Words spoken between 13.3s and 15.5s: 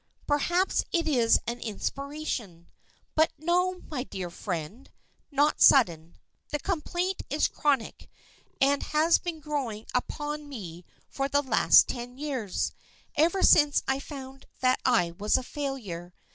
since I found that I was a